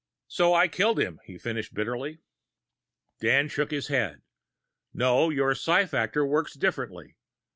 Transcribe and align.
"So 0.27 0.55
I 0.55 0.67
killed 0.67 0.97
him," 0.99 1.19
he 1.25 1.37
finished 1.37 1.75
bitterly. 1.75 2.21
Dan 3.19 3.49
shook 3.49 3.69
his 3.69 3.87
head. 3.89 4.23
"No. 4.95 5.29
Your 5.29 5.53
psi 5.53 5.85
factor 5.85 6.25
works 6.25 6.55
differently. 6.55 7.17